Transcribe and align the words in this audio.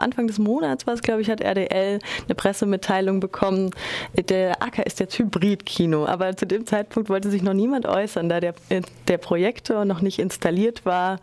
Anfang 0.00 0.28
des 0.28 0.38
Monats 0.38 0.86
war 0.86 0.94
es, 0.94 1.02
glaube 1.02 1.22
ich, 1.22 1.28
hat 1.28 1.40
RDL 1.40 1.98
eine 2.24 2.34
Pressemitteilung 2.36 3.18
bekommen. 3.18 3.72
Der 4.16 4.62
Acker 4.62 4.86
ist 4.86 5.00
jetzt 5.00 5.18
Hybrid-Kino, 5.18 6.06
aber 6.06 6.36
zu 6.36 6.46
dem 6.46 6.66
Zeitpunkt 6.66 7.08
wollte 7.08 7.30
sich 7.30 7.42
noch 7.42 7.52
niemand 7.52 7.84
äußern, 7.84 8.28
da 8.28 8.38
der, 8.38 8.54
der 9.08 9.18
Projektor 9.18 9.84
noch 9.84 10.00
nicht 10.00 10.20
installiert 10.20 10.86
war. 10.86 11.18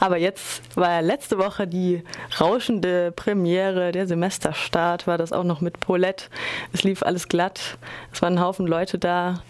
Aber 0.00 0.16
jetzt 0.16 0.62
war 0.76 1.02
letzte 1.02 1.36
Woche 1.36 1.66
die 1.66 2.02
rauschende 2.40 3.12
Premiere, 3.12 3.92
der 3.92 4.06
Semesterstart, 4.06 5.06
war 5.06 5.18
das 5.18 5.34
auch 5.34 5.44
noch 5.44 5.60
mit 5.60 5.78
Paulette. 5.80 6.24
Es 6.72 6.84
lief 6.84 7.02
alles 7.02 7.28
glatt, 7.28 7.76
es 8.14 8.22
waren 8.22 8.38
ein 8.38 8.40
Haufen 8.40 8.66
Leute 8.66 8.98
da. 8.98 9.42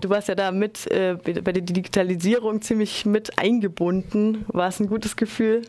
Du 0.00 0.08
warst 0.08 0.28
ja 0.28 0.34
da 0.34 0.50
mit 0.50 0.90
äh, 0.90 1.16
bei 1.16 1.52
der 1.52 1.62
Digitalisierung 1.62 2.62
ziemlich 2.62 3.04
mit 3.04 3.38
eingebunden. 3.38 4.46
War 4.48 4.68
es 4.68 4.80
ein 4.80 4.88
gutes 4.88 5.16
Gefühl? 5.16 5.62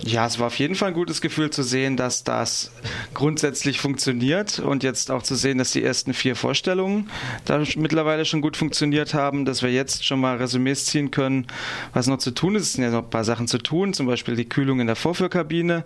Ja, 0.00 0.26
es 0.26 0.38
war 0.38 0.48
auf 0.48 0.58
jeden 0.58 0.74
Fall 0.74 0.88
ein 0.88 0.94
gutes 0.94 1.20
Gefühl 1.20 1.50
zu 1.50 1.62
sehen, 1.62 1.96
dass 1.96 2.24
das 2.24 2.72
grundsätzlich 3.14 3.80
funktioniert 3.80 4.58
und 4.58 4.82
jetzt 4.82 5.10
auch 5.10 5.22
zu 5.22 5.34
sehen, 5.34 5.58
dass 5.58 5.70
die 5.70 5.82
ersten 5.82 6.12
vier 6.12 6.36
Vorstellungen 6.36 7.08
da 7.44 7.62
mittlerweile 7.76 8.24
schon 8.24 8.40
gut 8.40 8.56
funktioniert 8.56 9.14
haben, 9.14 9.44
dass 9.44 9.62
wir 9.62 9.70
jetzt 9.70 10.04
schon 10.04 10.20
mal 10.20 10.36
Resümees 10.36 10.86
ziehen 10.86 11.10
können, 11.10 11.46
was 11.92 12.06
noch 12.06 12.18
zu 12.18 12.32
tun 12.32 12.56
ist. 12.56 12.62
Es 12.64 12.72
sind 12.74 12.84
ja 12.84 12.90
noch 12.90 13.04
ein 13.04 13.10
paar 13.10 13.24
Sachen 13.24 13.46
zu 13.46 13.58
tun, 13.58 13.94
zum 13.94 14.06
Beispiel 14.06 14.36
die 14.36 14.48
Kühlung 14.48 14.80
in 14.80 14.88
der 14.88 14.96
Vorführkabine, 14.96 15.84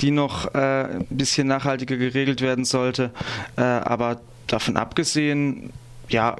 die 0.00 0.10
noch 0.10 0.54
äh, 0.54 0.84
ein 0.84 1.06
bisschen 1.08 1.46
nachhaltiger 1.46 1.96
geregelt 1.96 2.40
werden 2.40 2.64
sollte. 2.64 3.12
Äh, 3.56 3.62
aber 3.62 4.20
davon 4.46 4.76
abgesehen 4.76 5.72
ja, 6.08 6.36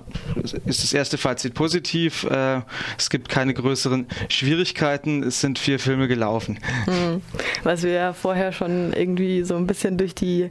ist 0.67 0.83
das 0.83 0.93
erste 0.93 1.19
Fazit 1.19 1.55
positiv. 1.55 2.25
Äh, 2.25 2.61
es 2.99 3.11
gibt 3.11 3.29
keine 3.29 3.55
größeren 3.55 4.07
Schwierigkeiten. 4.29 5.23
Es 5.23 5.41
sind 5.41 5.59
vier 5.59 5.79
Filme 5.79 6.09
gelaufen. 6.09 6.59
Hm. 6.85 7.23
Was 7.63 7.83
wir 7.83 7.93
ja 7.93 8.13
vorher 8.13 8.53
schon 8.53 8.93
irgendwie 8.93 9.43
so 9.43 9.57
ein 9.57 9.67
bisschen 9.67 9.97
durch 9.99 10.15
die 10.15 10.51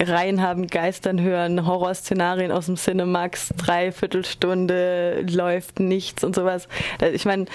Reihen 0.00 0.42
haben 0.42 0.66
geistern 0.66 1.20
hören, 1.20 1.66
Horrorszenarien 1.66 2.50
aus 2.50 2.66
dem 2.66 2.76
Cinemax, 2.76 3.50
Dreiviertelstunde 3.56 5.24
läuft 5.28 5.80
nichts 5.80 6.24
und 6.24 6.34
sowas. 6.34 6.68
Äh, 7.00 7.10
ich 7.10 7.24
meine, 7.24 7.46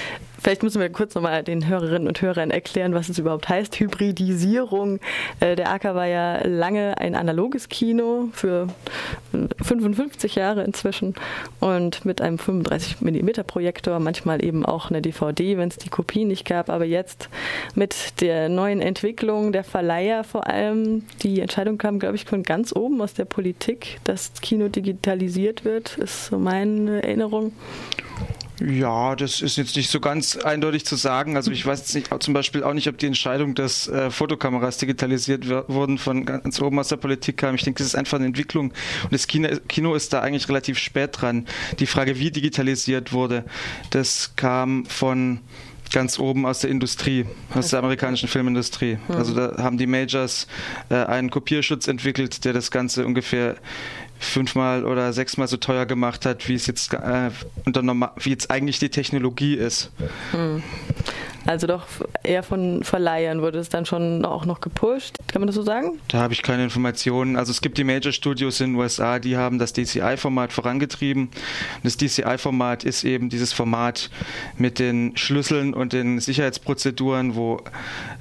Vielleicht 0.42 0.64
müssen 0.64 0.80
wir 0.80 0.90
kurz 0.90 1.16
nochmal 1.16 1.44
den 1.44 1.68
Hörerinnen 1.68 2.08
und 2.08 2.22
Hörern 2.22 2.52
erklären, 2.52 2.94
was 2.94 3.10
es 3.10 3.20
überhaupt 3.20 3.50
heißt. 3.50 3.80
Hybridisierung. 3.80 5.00
Äh, 5.40 5.56
der 5.56 5.72
Acker 5.72 5.96
war 5.96 6.06
ja 6.06 6.46
lange 6.48 6.98
ein 6.98 7.16
analoges 7.16 7.70
Kino 7.70 8.30
für 8.32 8.68
55 9.62 10.36
Jahre 10.36 10.64
inzwischen 10.64 11.16
und 11.60 12.06
mit 12.06 12.22
einem 12.22 12.38
35 12.38 13.02
mm 13.02 13.30
Projektor, 13.46 14.00
manchmal 14.00 14.44
eben 14.44 14.66
auch 14.66 14.90
eine 14.90 15.02
DVD, 15.02 15.58
wenn 15.58 15.70
es 15.70 15.78
die 15.78 15.90
Kopie 15.90 16.26
nicht 16.26 16.46
gab. 16.46 16.70
Aber 16.70 16.86
jetzt 16.86 17.30
mit 17.76 18.22
der 18.22 18.50
neuen 18.50 18.82
Entwicklung 18.82 19.52
der 19.52 19.64
Verleiher 19.64 20.24
vor 20.24 20.48
allem, 20.48 21.04
die 21.22 21.42
Entscheidung 21.42 21.78
kam, 21.78 22.00
glaube 22.00 22.16
ich, 22.16 22.26
von 22.26 22.44
ganz 22.44 22.76
oben 22.76 23.02
aus 23.02 23.14
der 23.14 23.26
Politik, 23.26 24.00
dass 24.06 24.34
Kino 24.42 24.70
digitalisiert 24.70 25.66
wird, 25.66 25.98
ist 25.98 26.28
so 26.28 26.38
meine 26.38 27.04
Erinnerung. 27.04 27.52
Ja, 28.60 29.16
das 29.16 29.42
ist 29.42 29.58
jetzt 29.58 29.76
nicht 29.78 29.90
so 29.90 30.00
ganz 30.00 30.36
eindeutig 30.36 30.86
zu 30.86 30.96
sagen. 30.96 31.38
Also 31.38 31.52
ich 31.52 31.66
weiß 31.66 31.80
jetzt 31.80 31.96
nicht, 31.96 32.10
zum 32.22 32.34
Beispiel 32.34 32.64
auch 32.64 32.74
nicht, 32.74 32.90
ob 32.90 32.98
die 32.98 33.06
Entscheidung, 33.06 33.56
dass 33.56 33.88
äh, 33.88 34.12
Fotokameras 34.12 34.78
digitalisiert 34.78 35.48
wurden, 35.70 35.98
von 35.98 36.26
ganz 36.26 36.62
oben 36.62 36.78
aus 36.80 36.90
der 36.90 36.98
Politik 36.98 37.38
kam. 37.38 37.56
Ich 37.56 37.64
denke, 37.64 37.78
das 37.80 37.88
ist 37.88 37.96
einfach 37.96 38.18
eine 38.18 38.26
Entwicklung 38.28 38.72
und 39.04 39.14
das 39.14 39.28
Kino, 39.28 39.50
Kino 39.68 39.96
ist 39.96 40.12
da 40.12 40.22
eigentlich 40.22 40.50
relativ 40.50 40.78
spät 40.78 41.22
dran. 41.22 41.46
Die 41.80 41.86
Frage, 41.86 42.20
wie 42.20 42.32
digitalisiert 42.32 43.14
wurde, 43.14 43.46
das 43.92 44.34
kam 44.36 44.86
von 44.86 45.40
ganz 45.92 46.20
oben 46.20 46.46
aus 46.46 46.60
der 46.60 46.70
Industrie, 46.70 47.26
aus 47.54 47.70
der 47.70 47.80
amerikanischen 47.80 48.30
Filmindustrie. 48.30 48.98
Hm. 49.08 49.16
Also 49.16 49.34
da 49.34 49.62
haben 49.62 49.78
die 49.78 49.88
Majors 49.88 50.48
äh, 50.90 50.96
einen 50.96 51.30
Kopierschutz 51.30 51.88
entwickelt, 51.88 52.46
der 52.46 52.54
das 52.54 52.72
Ganze 52.72 53.06
ungefähr 53.06 53.56
fünfmal 54.20 54.84
oder 54.84 55.14
sechsmal 55.14 55.48
so 55.48 55.58
teuer 55.58 55.86
gemacht 55.86 56.26
hat, 56.26 56.48
wie 56.50 56.54
es 56.54 56.68
jetzt 56.68 56.94
äh, 56.94 57.32
unter 57.66 57.82
normal, 57.82 58.12
wie 58.18 58.30
jetzt 58.30 58.52
eigentlich 58.52 58.80
die 58.80 58.90
Technologie 58.90 59.56
ist. 59.56 59.92
Hm. 60.32 60.62
Also 61.50 61.66
doch 61.66 61.88
eher 62.22 62.44
von 62.44 62.84
Verleihern 62.84 63.42
wurde 63.42 63.58
es 63.58 63.70
dann 63.70 63.84
schon 63.84 64.24
auch 64.24 64.46
noch 64.46 64.62
gepusht. 64.62 65.16
Kann 65.26 65.42
man 65.42 65.48
das 65.48 65.56
so 65.56 65.64
sagen? 65.64 65.98
Da 66.08 66.20
habe 66.20 66.32
ich 66.32 66.44
keine 66.44 66.64
Informationen. 66.64 67.36
Also 67.36 67.50
es 67.50 67.62
gibt 67.62 67.80
die 67.80 67.84
Major 67.84 68.12
Studios 68.12 68.62
in 68.62 68.74
den 68.74 68.76
USA, 68.76 69.18
die 69.18 69.36
haben 69.36 69.58
das 69.58 69.74
DCI-Format 69.74 70.54
vorangetrieben. 70.54 71.30
Das 71.82 71.98
DCI-Format 71.98 72.84
ist 72.84 73.04
eben 73.04 73.30
dieses 73.30 73.52
Format 73.52 74.12
mit 74.60 74.78
den 74.78 75.18
Schlüsseln 75.18 75.74
und 75.74 75.92
den 75.92 76.20
Sicherheitsprozeduren 76.20 77.34
wo, 77.34 77.62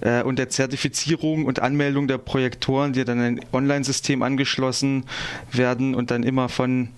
äh, 0.00 0.22
und 0.22 0.38
der 0.38 0.48
Zertifizierung 0.48 1.44
und 1.44 1.60
Anmeldung 1.60 2.08
der 2.08 2.16
Projektoren, 2.16 2.94
die 2.94 3.04
dann 3.04 3.20
ein 3.20 3.40
Online-System 3.52 4.22
angeschlossen 4.22 5.04
werden 5.52 5.94
und 5.94 6.10
dann 6.10 6.22
immer 6.22 6.48
von 6.48 6.88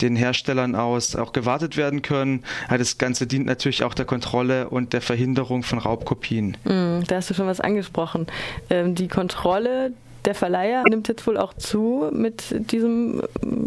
den 0.00 0.16
Herstellern 0.16 0.74
aus 0.74 1.16
auch 1.16 1.32
gewartet 1.32 1.76
werden 1.76 2.02
können. 2.02 2.44
Das 2.68 2.98
Ganze 2.98 3.26
dient 3.26 3.46
natürlich 3.46 3.82
auch 3.82 3.94
der 3.94 4.04
Kontrolle 4.04 4.68
und 4.68 4.92
der 4.92 5.00
Verhinderung 5.00 5.62
von 5.66 5.78
Raubkopien. 5.78 6.56
Mm, 6.64 7.00
da 7.06 7.16
hast 7.16 7.30
du 7.30 7.34
schon 7.34 7.46
was 7.46 7.60
angesprochen. 7.60 8.26
Ähm, 8.70 8.94
die 8.94 9.08
Kontrolle 9.08 9.92
der 10.26 10.34
Verleiher 10.34 10.82
nimmt 10.88 11.08
jetzt 11.08 11.26
wohl 11.26 11.36
auch 11.36 11.54
zu 11.54 12.10
mit 12.12 12.70
diesem 12.70 13.22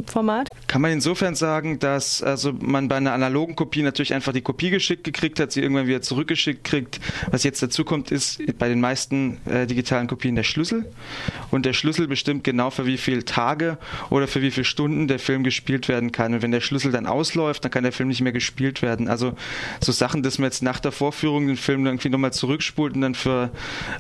Format? 0.06 0.50
Kann 0.68 0.82
man 0.82 0.92
insofern 0.92 1.36
sagen, 1.36 1.80
dass 1.80 2.22
also 2.22 2.54
man 2.54 2.88
bei 2.88 2.98
einer 2.98 3.14
analogen 3.14 3.56
Kopie 3.56 3.82
natürlich 3.82 4.14
einfach 4.14 4.34
die 4.34 4.42
Kopie 4.42 4.70
geschickt 4.70 5.04
gekriegt 5.04 5.40
hat, 5.40 5.52
sie 5.52 5.62
irgendwann 5.62 5.88
wieder 5.88 6.02
zurückgeschickt 6.02 6.64
kriegt. 6.64 7.00
Was 7.32 7.44
jetzt 7.44 7.64
dazu 7.64 7.84
kommt, 7.86 8.12
ist 8.12 8.42
bei 8.58 8.70
den 8.70 8.82
meisten 8.82 9.38
äh, 9.46 9.66
digitalen 9.66 10.08
Kopien 10.08 10.36
der 10.36 10.44
Schlüssel. 10.44 10.86
Und 11.52 11.66
der 11.66 11.74
Schlüssel 11.74 12.08
bestimmt 12.08 12.44
genau 12.44 12.70
für 12.70 12.86
wie 12.86 12.98
viele 12.98 13.26
Tage 13.26 13.78
oder 14.10 14.28
für 14.28 14.42
wie 14.42 14.52
viele 14.52 14.66
Stunden 14.66 15.08
der 15.08 15.20
Film 15.20 15.44
gespielt 15.44 15.88
werden 15.88 16.12
kann. 16.12 16.34
Und 16.34 16.42
wenn 16.42 16.52
der 16.52 16.62
Schlüssel 16.62 16.92
dann 16.92 17.06
ausläuft, 17.06 17.64
dann 17.64 17.72
kann 17.72 17.84
der 17.84 17.92
Film 17.92 18.10
nicht 18.10 18.22
mehr 18.22 18.34
gespielt 18.34 18.82
werden. 18.82 19.08
Also 19.08 19.34
so 19.82 19.92
Sachen, 19.92 20.24
dass 20.24 20.38
man 20.38 20.48
jetzt 20.48 20.62
nach 20.62 20.80
der 20.80 20.92
Vorführung 20.92 21.48
den 21.48 21.58
Film 21.58 21.86
irgendwie 21.86 22.10
nochmal 22.10 22.34
zurückspult 22.34 22.96
und 22.96 23.02
dann 23.02 23.16
für 23.16 23.50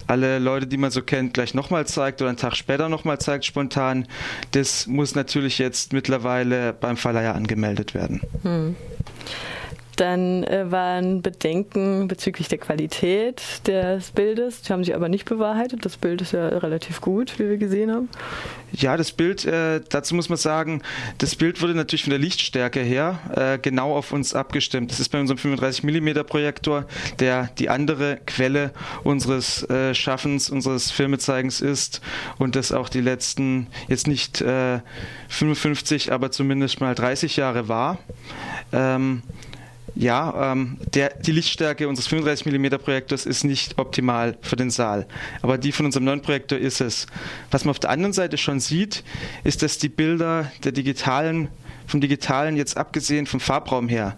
alle 0.07 0.39
Leute, 0.39 0.67
die 0.67 0.77
man 0.77 0.91
so 0.91 1.01
kennt, 1.01 1.33
gleich 1.33 1.53
nochmal 1.53 1.87
zeigt 1.87 2.21
oder 2.21 2.29
einen 2.29 2.37
Tag 2.37 2.48
Tag 2.49 2.57
später 2.57 2.89
nochmal 2.89 3.19
zeigt, 3.19 3.45
spontan, 3.45 4.07
das 4.51 4.87
muss 4.87 5.13
natürlich 5.13 5.59
jetzt 5.59 5.93
mittlerweile 5.93 6.73
beim 6.73 6.97
Verleiher 6.97 7.35
angemeldet 7.35 7.93
werden. 7.93 8.21
Hm. 8.41 8.75
Dann 9.99 10.45
äh, 10.45 10.71
waren 10.71 11.21
Bedenken 11.21 12.07
bezüglich 12.07 12.47
der 12.47 12.57
Qualität 12.57 13.41
des 13.67 14.11
Bildes. 14.11 14.61
Die 14.61 14.71
haben 14.71 14.81
sich 14.85 14.95
aber 14.95 15.09
nicht 15.09 15.25
bewahrheitet. 15.25 15.83
Das 15.83 15.97
Bild 15.97 16.21
ist 16.21 16.31
ja 16.31 16.47
relativ 16.47 17.01
gut, 17.01 17.37
wie 17.37 17.49
wir 17.49 17.57
gesehen 17.57 17.91
haben. 17.91 18.07
Ja, 18.71 18.95
das 18.95 19.11
Bild, 19.11 19.43
äh, 19.43 19.81
dazu 19.89 20.15
muss 20.15 20.29
man 20.29 20.37
sagen, 20.37 20.83
das 21.17 21.35
Bild 21.35 21.61
wurde 21.61 21.75
natürlich 21.75 22.03
von 22.03 22.11
der 22.11 22.19
Lichtstärke 22.19 22.79
her 22.79 23.19
äh, 23.35 23.59
genau 23.59 23.93
auf 23.93 24.13
uns 24.13 24.33
abgestimmt. 24.33 24.89
Das 24.89 25.01
ist 25.01 25.09
bei 25.09 25.19
unserem 25.19 25.37
35 25.37 25.83
mm 25.83 26.25
Projektor, 26.25 26.85
der 27.19 27.49
die 27.57 27.67
andere 27.67 28.19
Quelle 28.25 28.71
unseres 29.03 29.67
Schaffens, 29.93 30.49
unseres 30.49 30.91
Filmezeigens 30.91 31.59
ist 31.59 31.99
und 32.37 32.55
das 32.55 32.71
auch 32.71 32.87
die 32.87 33.01
letzten, 33.01 33.67
jetzt 33.89 34.07
nicht 34.07 34.43
55, 35.27 36.07
äh, 36.07 36.11
aber 36.11 36.31
zumindest 36.31 36.79
mal 36.79 36.95
30 36.95 37.35
Jahre 37.35 37.67
war. 37.67 37.97
Ähm, 38.71 39.23
ja, 39.99 40.53
ähm, 40.53 40.77
der, 40.93 41.09
die 41.09 41.33
Lichtstärke 41.33 41.89
unseres 41.89 42.07
35 42.07 42.45
mm 42.45 42.81
Projektors 42.81 43.25
ist 43.25 43.43
nicht 43.43 43.77
optimal 43.77 44.37
für 44.39 44.55
den 44.55 44.69
Saal, 44.69 45.05
aber 45.41 45.57
die 45.57 45.73
von 45.73 45.85
unserem 45.85 46.05
neuen 46.05 46.21
Projektor 46.21 46.57
ist 46.57 46.79
es. 46.79 47.05
Was 47.51 47.65
man 47.65 47.71
auf 47.71 47.79
der 47.79 47.89
anderen 47.89 48.13
Seite 48.13 48.37
schon 48.37 48.61
sieht, 48.61 49.03
ist, 49.43 49.61
dass 49.61 49.77
die 49.77 49.89
Bilder 49.89 50.49
der 50.63 50.71
digitalen 50.71 51.49
vom 51.89 52.01
Digitalen 52.01 52.55
jetzt 52.55 52.77
abgesehen 52.77 53.25
vom 53.25 53.39
Farbraum 53.39 53.89
her 53.89 54.15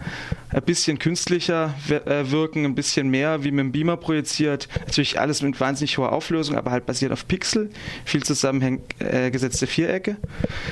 ein 0.54 0.64
bisschen 0.64 1.00
künstlicher 1.00 1.74
äh, 1.90 2.30
wirken, 2.30 2.66
ein 2.66 2.76
bisschen 2.76 3.10
mehr 3.10 3.44
wie 3.44 3.52
mit 3.52 3.66
dem 3.66 3.72
Beamer 3.72 3.98
projiziert. 3.98 4.68
Natürlich 4.82 5.20
alles 5.20 5.42
mit 5.42 5.60
wahnsinnig 5.60 5.98
hoher 5.98 6.12
Auflösung, 6.12 6.58
aber 6.58 6.72
halt 6.72 6.86
basiert 6.86 7.12
auf 7.12 7.28
Pixel, 7.28 7.70
viel 8.06 8.24
zusammengesetzte 8.24 9.68
Vierecke. 9.68 10.18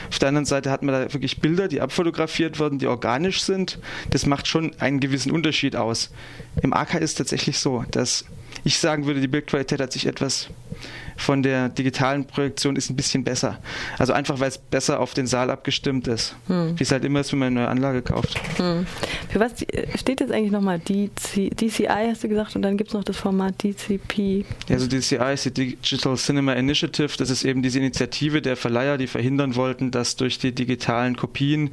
Auf 0.09 0.19
der 0.19 0.29
anderen 0.29 0.45
Seite 0.45 0.69
hat 0.69 0.83
man 0.83 0.93
da 0.93 1.13
wirklich 1.13 1.39
Bilder, 1.39 1.67
die 1.67 1.81
abfotografiert 1.81 2.59
werden, 2.59 2.79
die 2.79 2.87
organisch 2.87 3.41
sind. 3.41 3.79
Das 4.09 4.25
macht 4.25 4.47
schon 4.47 4.71
einen 4.79 4.99
gewissen 4.99 5.31
Unterschied 5.31 5.75
aus. 5.75 6.11
Im 6.61 6.73
AK 6.73 6.95
ist 6.95 7.15
tatsächlich 7.15 7.59
so, 7.59 7.85
dass 7.91 8.25
ich 8.63 8.77
sagen 8.79 9.05
würde, 9.05 9.21
die 9.21 9.27
Bildqualität 9.27 9.79
hat 9.79 9.93
sich 9.93 10.05
etwas 10.05 10.49
von 11.19 11.43
der 11.43 11.69
digitalen 11.69 12.25
Projektion 12.25 12.75
ist 12.75 12.89
ein 12.89 12.95
bisschen 12.95 13.23
besser. 13.23 13.59
Also 13.97 14.13
einfach, 14.13 14.39
weil 14.39 14.47
es 14.49 14.57
besser 14.57 14.99
auf 14.99 15.13
den 15.13 15.27
Saal 15.27 15.49
abgestimmt 15.51 16.07
ist. 16.07 16.35
Hm. 16.47 16.79
Wie 16.79 16.83
es 16.83 16.91
halt 16.91 17.03
immer 17.03 17.19
ist, 17.19 17.31
wenn 17.31 17.39
man 17.39 17.47
eine 17.47 17.59
neue 17.59 17.67
Anlage 17.67 18.01
kauft. 18.01 18.39
Hm. 18.57 18.87
Für 19.29 19.39
was 19.39 19.51
steht 19.95 20.21
jetzt 20.21 20.31
eigentlich 20.31 20.51
nochmal 20.51 20.79
DCI, 20.79 21.87
hast 21.87 22.23
du 22.23 22.29
gesagt, 22.29 22.55
und 22.55 22.61
dann 22.61 22.77
gibt 22.77 22.89
es 22.89 22.93
noch 22.93 23.03
das 23.03 23.17
Format 23.17 23.61
DCP? 23.61 24.45
Also 24.69 24.87
DCI 24.87 25.33
ist 25.33 25.45
die 25.45 25.51
Digital 25.75 26.15
Cinema 26.15 26.53
Initiative. 26.53 27.11
Das 27.17 27.29
ist 27.29 27.43
eben 27.43 27.61
diese 27.61 27.79
Initiative 27.79 28.41
der 28.41 28.55
Verleiher, 28.55 28.97
die 28.97 29.07
verhindern 29.07 29.55
wollten, 29.55 29.91
dass 29.91 30.15
durch 30.15 30.39
die 30.39 30.53
digitalen 30.53 31.17
Kopien 31.17 31.71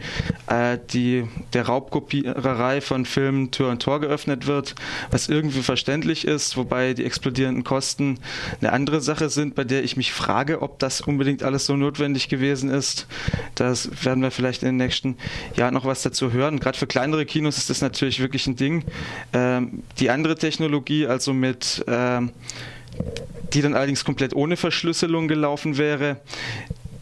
äh, 0.48 0.78
die, 0.90 1.24
der 1.52 1.66
Raubkopiererei 1.66 2.80
von 2.80 3.04
Filmen 3.04 3.52
Tür 3.52 3.70
und 3.70 3.82
Tor 3.82 4.00
geöffnet 4.00 4.46
wird, 4.46 4.74
was 5.10 5.28
irgendwie 5.28 5.62
verständlich 5.62 6.26
ist, 6.26 6.56
wobei 6.56 6.94
die 6.94 7.04
explodierenden 7.04 7.64
Kosten 7.64 8.18
eine 8.60 8.72
andere 8.72 8.95
andere 8.96 9.04
Sache 9.04 9.28
sind, 9.28 9.54
bei 9.54 9.64
der 9.64 9.84
ich 9.84 9.96
mich 9.96 10.12
frage, 10.12 10.62
ob 10.62 10.78
das 10.78 11.02
unbedingt 11.02 11.42
alles 11.42 11.66
so 11.66 11.76
notwendig 11.76 12.28
gewesen 12.28 12.70
ist. 12.70 13.06
Das 13.54 14.04
werden 14.04 14.22
wir 14.22 14.30
vielleicht 14.30 14.62
in 14.62 14.68
den 14.68 14.76
nächsten 14.76 15.16
Jahren 15.54 15.74
noch 15.74 15.84
was 15.84 16.02
dazu 16.02 16.32
hören. 16.32 16.60
Gerade 16.60 16.78
für 16.78 16.86
kleinere 16.86 17.26
Kinos 17.26 17.58
ist 17.58 17.68
das 17.68 17.82
natürlich 17.82 18.20
wirklich 18.20 18.46
ein 18.46 18.56
Ding. 18.56 18.84
Ähm, 19.34 19.82
die 19.98 20.08
andere 20.08 20.36
Technologie, 20.36 21.06
also 21.06 21.34
mit 21.34 21.84
ähm, 21.86 22.30
die 23.52 23.60
dann 23.60 23.74
allerdings 23.74 24.04
komplett 24.04 24.34
ohne 24.34 24.56
Verschlüsselung 24.56 25.28
gelaufen 25.28 25.76
wäre, 25.76 26.16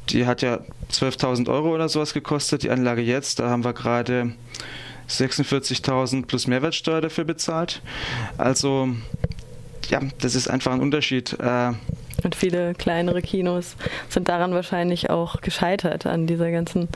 die 0.09 0.27
hat 0.27 0.43
ja 0.43 0.59
12.000 0.91 1.49
Euro 1.49 1.73
oder 1.73 1.89
sowas 1.89 2.13
gekostet, 2.13 2.65
die 2.65 2.71
Anlage 2.71 3.03
jetzt. 3.03 3.39
Da 3.39 3.49
haben 3.49 3.65
wir 3.65 3.73
gerade 3.73 4.33
46.000 5.09 6.27
plus 6.27 6.49
Mehrwertsteuer 6.49 7.01
dafür 7.01 7.25
bezahlt. 7.25 7.83
Also 8.37 8.89
ja, 9.91 10.01
das 10.21 10.35
ist 10.35 10.49
einfach 10.49 10.73
ein 10.73 10.81
Unterschied. 10.81 11.33
Äh, 11.41 11.73
und 12.25 12.35
viele 12.35 12.75
kleinere 12.75 13.23
Kinos 13.23 13.77
sind 14.09 14.29
daran 14.29 14.53
wahrscheinlich 14.53 15.11
auch 15.11 15.41
gescheitert 15.41 16.07
an 16.07 16.27
dieser 16.27 16.51
ganzen 16.51 16.89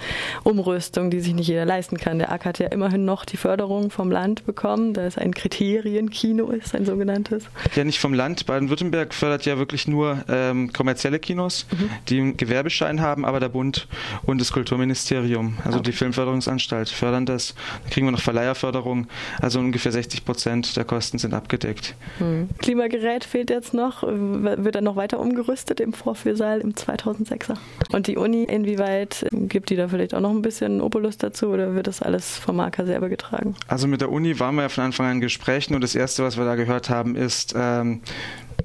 Umrüstung, 0.45 1.11
die 1.11 1.21
sich 1.21 1.35
nicht 1.35 1.49
jeder 1.49 1.65
leisten 1.65 1.97
kann. 1.99 2.19
Der 2.19 2.33
AK 2.33 2.45
hat 2.47 2.59
ja 2.59 2.69
immerhin 2.69 3.05
noch 3.05 3.25
die 3.25 3.37
Förderung 3.37 3.91
vom 3.91 4.11
Land 4.11 4.47
bekommen, 4.47 4.95
da 4.95 5.03
es 5.03 5.19
ein 5.19 5.35
Kriterienkino 5.35 6.51
ist, 6.51 6.75
ein 6.75 6.85
sogenanntes. 6.85 7.45
Ja, 7.75 7.85
nicht 7.85 7.99
vom 7.99 8.15
Land. 8.15 8.47
Baden-Württemberg 8.47 9.15
fördert 9.15 9.45
ja 9.45 9.59
wirklich 9.59 9.87
nur 9.87 10.25
ähm, 10.29 10.73
kommerzielle 10.73 11.19
Kinos, 11.19 11.67
mhm. 11.71 11.91
die 12.09 12.21
einen 12.21 12.37
Gewerbeschein 12.37 13.01
haben, 13.01 13.25
aber 13.25 13.41
der 13.41 13.49
Bund 13.49 13.89
und 14.25 14.41
das 14.41 14.53
Kulturministerium, 14.53 15.59
also 15.65 15.79
okay. 15.79 15.91
die 15.91 15.93
Filmförderungsanstalt, 15.93 16.89
fördern 16.89 17.27
das. 17.27 17.55
Da 17.85 17.91
kriegen 17.91 18.07
wir 18.07 18.13
noch 18.13 18.21
Verleiherförderung, 18.21 19.07
also 19.41 19.59
ungefähr 19.59 19.93
60 19.93 20.25
Prozent 20.25 20.77
der 20.77 20.85
Kosten 20.85 21.19
sind 21.19 21.35
abgedeckt. 21.35 21.95
Mhm. 22.19 22.49
Klimagerät 22.59 23.25
fehlt 23.25 23.51
jetzt 23.51 23.75
noch. 23.75 24.03
Wird 24.03 24.75
dann 24.75 24.85
noch 24.85 24.97
weiter 24.97 25.18
umgerüstet 25.19 25.81
im 25.81 25.93
Vorführsaal 25.93 26.61
im 26.61 26.73
2006er. 26.73 27.57
Und 27.93 28.07
die 28.07 28.17
Uni, 28.17 28.45
inwieweit 28.45 29.27
gibt 29.33 29.71
die 29.71 29.77
da 29.77 29.89
vielleicht 29.89 30.15
auch 30.15 30.21
noch 30.21 30.31
ein 30.31 30.43
bisschen 30.43 30.81
Opulus 30.81 31.19
dazu 31.19 31.49
oder 31.49 31.75
wird 31.75 31.87
das 31.87 32.03
alles 32.03 32.37
vom 32.39 32.57
Marker 32.57 32.87
selber 32.87 33.09
getragen? 33.09 33.55
Also 33.67 33.87
mit 33.87 34.01
der 34.01 34.11
Uni 34.11 34.39
waren 34.41 34.55
wir 34.55 34.63
ja 34.63 34.69
von 34.69 34.85
Anfang 34.85 35.07
an 35.07 35.13
in 35.17 35.21
Gesprächen 35.21 35.75
und 35.75 35.83
das 35.83 35.95
Erste, 35.95 36.23
was 36.23 36.37
wir 36.37 36.45
da 36.45 36.55
gehört 36.55 36.91
haben, 36.91 37.17
ist, 37.17 37.55
ähm, 37.57 38.01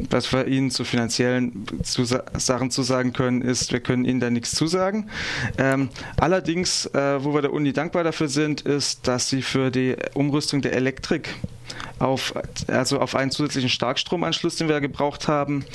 was 0.09 0.31
wir 0.33 0.47
Ihnen 0.47 0.71
zu 0.71 0.83
finanziellen 0.83 1.65
Sachen 1.83 2.71
zusagen 2.71 3.13
können, 3.13 3.41
ist, 3.41 3.71
wir 3.71 3.79
können 3.79 4.05
Ihnen 4.05 4.19
da 4.19 4.29
nichts 4.29 4.55
zusagen. 4.55 5.09
Ähm, 5.57 5.89
allerdings, 6.17 6.87
äh, 6.87 7.23
wo 7.23 7.33
wir 7.33 7.41
der 7.41 7.53
Uni 7.53 7.73
dankbar 7.73 8.03
dafür 8.03 8.27
sind, 8.27 8.61
ist, 8.61 9.07
dass 9.07 9.29
sie 9.29 9.41
für 9.41 9.69
die 9.71 9.95
Umrüstung 10.13 10.61
der 10.61 10.73
Elektrik 10.73 11.29
auf, 11.99 12.33
also 12.67 12.99
auf 12.99 13.15
einen 13.15 13.31
zusätzlichen 13.31 13.69
Starkstromanschluss, 13.69 14.57
den 14.57 14.67
wir 14.67 14.81
gebraucht 14.81 15.27
haben, 15.27 15.65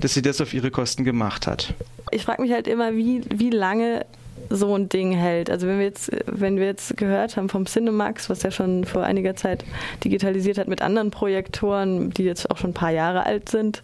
dass 0.00 0.14
sie 0.14 0.22
das 0.22 0.40
auf 0.40 0.54
ihre 0.54 0.70
Kosten 0.70 1.04
gemacht 1.04 1.46
hat. 1.46 1.74
Ich 2.10 2.24
frage 2.24 2.42
mich 2.42 2.52
halt 2.52 2.66
immer, 2.66 2.94
wie, 2.94 3.22
wie 3.34 3.50
lange 3.50 4.04
so 4.50 4.74
ein 4.74 4.88
Ding 4.88 5.12
hält. 5.12 5.50
Also 5.50 5.66
wenn 5.66 5.78
wir 5.78 5.86
jetzt, 5.86 6.10
wenn 6.26 6.56
wir 6.56 6.66
jetzt 6.66 6.96
gehört 6.96 7.36
haben 7.36 7.48
vom 7.48 7.66
Cinemax, 7.66 8.30
was 8.30 8.42
ja 8.42 8.50
schon 8.50 8.84
vor 8.84 9.02
einiger 9.02 9.36
Zeit 9.36 9.64
digitalisiert 10.04 10.58
hat 10.58 10.68
mit 10.68 10.80
anderen 10.82 11.10
Projektoren, 11.10 12.10
die 12.10 12.24
jetzt 12.24 12.50
auch 12.50 12.56
schon 12.56 12.70
ein 12.70 12.74
paar 12.74 12.90
Jahre 12.90 13.26
alt 13.26 13.48
sind, 13.48 13.82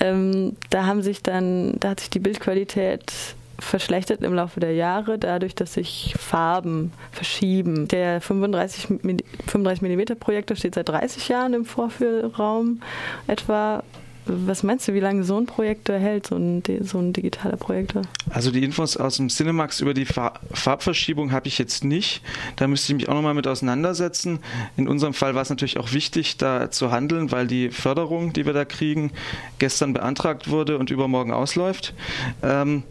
ähm, 0.00 0.56
da 0.70 0.86
haben 0.86 1.02
sich 1.02 1.22
dann, 1.22 1.74
da 1.80 1.90
hat 1.90 2.00
sich 2.00 2.10
die 2.10 2.20
Bildqualität 2.20 3.12
verschlechtert 3.60 4.22
im 4.22 4.34
Laufe 4.34 4.60
der 4.60 4.74
Jahre, 4.74 5.18
dadurch, 5.18 5.54
dass 5.54 5.74
sich 5.74 6.14
Farben 6.18 6.92
verschieben. 7.12 7.88
Der 7.88 8.20
35, 8.20 8.98
35 9.46 9.82
mm 9.82 10.18
Projektor 10.18 10.56
steht 10.56 10.74
seit 10.74 10.88
30 10.88 11.28
Jahren 11.28 11.54
im 11.54 11.64
Vorführraum 11.64 12.80
etwa 13.26 13.82
was 14.26 14.62
meinst 14.62 14.86
du, 14.86 14.94
wie 14.94 15.00
lange 15.00 15.24
so 15.24 15.38
ein 15.38 15.46
Projektor 15.46 15.96
hält, 15.96 16.28
so 16.28 16.36
ein, 16.36 16.62
so 16.82 16.98
ein 16.98 17.12
digitaler 17.12 17.56
Projektor? 17.56 18.02
Also 18.28 18.50
die 18.50 18.62
Infos 18.62 18.96
aus 18.96 19.16
dem 19.16 19.28
Cinemax 19.28 19.80
über 19.80 19.94
die 19.94 20.04
Farbverschiebung 20.04 21.32
habe 21.32 21.48
ich 21.48 21.58
jetzt 21.58 21.84
nicht. 21.84 22.22
Da 22.56 22.68
müsste 22.68 22.92
ich 22.92 22.96
mich 22.96 23.08
auch 23.08 23.14
nochmal 23.14 23.34
mit 23.34 23.46
auseinandersetzen. 23.46 24.40
In 24.76 24.88
unserem 24.88 25.14
Fall 25.14 25.34
war 25.34 25.42
es 25.42 25.50
natürlich 25.50 25.78
auch 25.78 25.92
wichtig, 25.92 26.36
da 26.36 26.70
zu 26.70 26.90
handeln, 26.90 27.32
weil 27.32 27.46
die 27.46 27.70
Förderung, 27.70 28.32
die 28.32 28.46
wir 28.46 28.52
da 28.52 28.64
kriegen, 28.64 29.10
gestern 29.58 29.92
beantragt 29.92 30.50
wurde 30.50 30.78
und 30.78 30.90
übermorgen 30.90 31.32
ausläuft. 31.32 31.94
Ähm, 32.42 32.84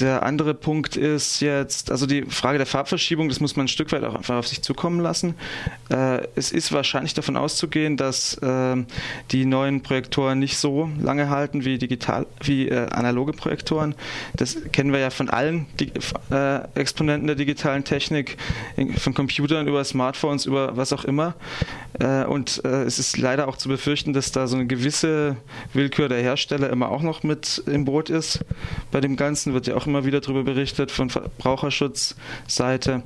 der 0.00 0.22
andere 0.22 0.54
Punkt 0.54 0.96
ist 0.96 1.40
jetzt, 1.40 1.90
also 1.90 2.06
die 2.06 2.22
Frage 2.22 2.58
der 2.58 2.66
Farbverschiebung, 2.66 3.28
das 3.28 3.40
muss 3.40 3.56
man 3.56 3.66
ein 3.66 3.68
Stück 3.68 3.92
weit 3.92 4.04
auch 4.04 4.14
einfach 4.14 4.36
auf 4.36 4.48
sich 4.48 4.62
zukommen 4.62 5.00
lassen. 5.00 5.34
Äh, 5.90 6.26
es 6.34 6.52
ist 6.52 6.72
wahrscheinlich 6.72 7.14
davon 7.14 7.36
auszugehen, 7.36 7.96
dass 7.96 8.34
äh, 8.38 8.76
die 9.30 9.44
neuen 9.44 9.82
Projektoren 9.82 10.38
nicht 10.38 10.58
so 10.58 10.90
lange 11.00 11.30
halten 11.30 11.64
wie 11.64 11.78
digital, 11.78 12.26
wie 12.42 12.68
äh, 12.68 12.88
analoge 12.90 13.32
Projektoren. 13.32 13.94
Das 14.34 14.56
kennen 14.72 14.92
wir 14.92 15.00
ja 15.00 15.10
von 15.10 15.30
allen 15.30 15.66
die, 15.80 15.92
äh, 16.30 16.60
Exponenten 16.74 17.26
der 17.26 17.36
digitalen 17.36 17.84
Technik, 17.84 18.36
von 18.98 19.14
Computern 19.14 19.66
über 19.66 19.84
Smartphones, 19.84 20.46
über 20.46 20.76
was 20.76 20.92
auch 20.92 21.04
immer. 21.04 21.34
Äh, 21.98 22.24
und 22.24 22.64
äh, 22.64 22.82
es 22.82 22.98
ist 22.98 23.16
leider 23.16 23.48
auch 23.48 23.56
zu 23.56 23.68
befürchten, 23.68 24.12
dass 24.12 24.32
da 24.32 24.46
so 24.46 24.56
eine 24.56 24.66
gewisse 24.66 25.36
Willkür 25.72 26.08
der 26.08 26.20
Hersteller 26.20 26.70
immer 26.70 26.90
auch 26.90 27.02
noch 27.02 27.22
mit 27.22 27.62
im 27.66 27.84
Boot 27.84 28.10
ist. 28.10 28.44
Bei 28.90 29.00
dem 29.00 29.16
Ganzen 29.16 29.54
wird 29.54 29.66
ja 29.66 29.74
auch 29.74 29.85
immer 29.86 30.04
wieder 30.04 30.20
darüber 30.20 30.42
berichtet 30.44 30.90
von 30.90 31.10
Verbraucherschutzseite. 31.10 33.02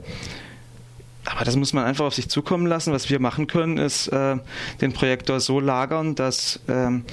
Aber 1.26 1.44
das 1.44 1.56
muss 1.56 1.72
man 1.72 1.84
einfach 1.84 2.06
auf 2.06 2.14
sich 2.14 2.28
zukommen 2.28 2.66
lassen. 2.66 2.92
Was 2.92 3.10
wir 3.10 3.20
machen 3.20 3.46
können, 3.46 3.78
ist 3.78 4.08
äh, 4.08 4.36
den 4.80 4.92
Projektor 4.92 5.40
so 5.40 5.60
lagern, 5.60 6.14
dass 6.14 6.60
ähm, 6.68 7.04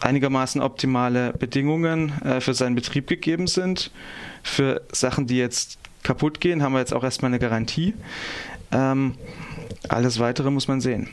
einigermaßen 0.00 0.60
optimale 0.60 1.32
Bedingungen 1.32 2.12
äh, 2.22 2.40
für 2.40 2.54
seinen 2.54 2.74
Betrieb 2.74 3.06
gegeben 3.06 3.46
sind. 3.46 3.90
Für 4.42 4.82
Sachen, 4.92 5.26
die 5.26 5.38
jetzt 5.38 5.78
kaputt 6.02 6.40
gehen, 6.40 6.62
haben 6.62 6.72
wir 6.72 6.80
jetzt 6.80 6.92
auch 6.92 7.04
erstmal 7.04 7.30
eine 7.30 7.38
Garantie. 7.38 7.94
Ähm, 8.70 9.14
alles 9.88 10.18
weitere 10.18 10.50
muss 10.50 10.68
man 10.68 10.80
sehen. 10.80 11.08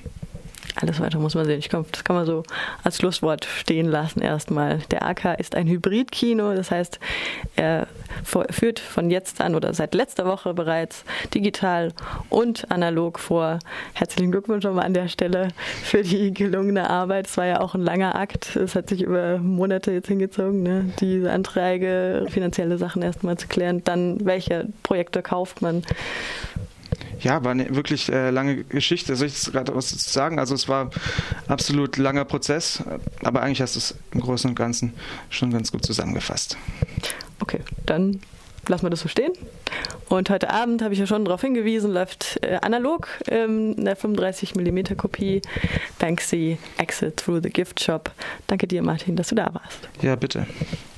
Alles 0.82 1.00
weitere 1.02 1.20
muss 1.20 1.36
man 1.36 1.46
sehen. 1.46 1.60
Ich 1.60 1.68
glaube, 1.68 1.90
das 1.92 2.04
kann 2.06 2.16
man 2.16 2.26
so 2.26 2.44
als 2.84 2.98
Schlusswort 2.98 3.46
stehen 3.46 3.88
lassen 3.88 4.22
erstmal. 4.22 4.80
Der 4.92 5.06
AK 5.06 5.38
ist 5.38 5.56
ein 5.56 5.68
Hybridkino, 5.68 6.56
das 6.56 6.72
heißt, 6.72 7.00
er 7.58 7.88
führt 8.50 8.80
von 8.80 9.12
jetzt 9.12 9.42
an 9.42 9.56
oder 9.56 9.74
seit 9.74 9.94
letzter 9.94 10.26
Woche 10.26 10.54
bereits 10.54 11.04
digital 11.34 11.92
und 12.30 12.72
analog 12.72 13.20
vor. 13.20 13.60
Herzlichen 13.94 14.32
Glückwunsch 14.32 14.64
nochmal 14.64 14.86
an 14.86 14.94
der 14.94 15.10
Stelle 15.10 15.50
für 15.84 16.02
die 16.02 16.34
gelungene 16.34 16.90
Arbeit. 16.90 17.28
Es 17.28 17.36
war 17.36 17.46
ja 17.46 17.60
auch 17.60 17.76
ein 17.76 17.82
langer 17.82 18.16
Akt. 18.16 18.56
Es 18.56 18.76
hat 18.76 18.88
sich 18.88 19.02
über 19.02 19.38
Monate 19.38 19.92
jetzt 19.92 20.08
hingezogen, 20.08 20.64
ne? 20.64 20.94
diese 21.02 21.32
Anträge, 21.32 22.26
finanzielle 22.30 22.78
Sachen 22.78 23.02
erstmal 23.02 23.38
zu 23.38 23.48
klären. 23.48 23.84
Dann, 23.84 24.26
welcher 24.26 24.66
Projektor 24.84 25.24
kauft 25.24 25.62
man? 25.62 25.84
Ja, 27.22 27.44
war 27.44 27.52
eine 27.52 27.76
wirklich 27.76 28.12
äh, 28.12 28.30
lange 28.30 28.64
Geschichte. 28.64 29.16
Soll 29.16 29.28
ich 29.28 29.34
jetzt 29.34 29.52
gerade 29.52 29.76
was 29.76 29.90
sagen? 29.90 30.40
Also 30.40 30.56
es 30.56 30.68
war 30.68 30.90
absolut 31.48 31.98
langer 31.98 32.26
Prozess, 32.26 32.84
aber 33.24 33.42
eigentlich 33.42 33.62
hast 33.62 33.76
du 33.76 33.80
es 33.80 33.96
im 34.12 34.22
Großen 34.22 34.50
und 34.50 34.56
Ganzen 34.56 34.94
schon 35.30 35.52
ganz 35.52 35.72
gut 35.72 35.86
zusammengefasst. 35.86 36.58
Okay, 37.40 37.60
dann 37.86 38.20
lassen 38.68 38.86
wir 38.86 38.90
das 38.90 39.02
so 39.02 39.08
stehen. 39.08 39.32
Und 40.10 40.30
heute 40.30 40.50
Abend 40.50 40.82
habe 40.82 40.94
ich 40.94 41.00
ja 41.00 41.06
schon 41.06 41.26
darauf 41.26 41.42
hingewiesen, 41.42 41.92
läuft 41.92 42.40
äh, 42.42 42.58
analog 42.62 43.08
ähm, 43.28 43.76
eine 43.78 43.96
35 43.96 44.56
mm 44.56 44.98
Kopie 44.98 45.42
Banksy 46.00 46.58
Exit 46.78 47.18
Through 47.18 47.42
the 47.44 47.50
Gift 47.50 47.80
Shop. 47.80 48.12
Danke 48.48 48.68
dir, 48.68 48.82
Martin, 48.82 49.16
dass 49.16 49.28
du 49.28 49.36
da 49.36 49.54
warst. 49.54 49.88
Ja, 50.02 50.16
bitte. 50.16 50.48